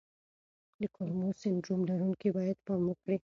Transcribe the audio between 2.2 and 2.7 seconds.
باید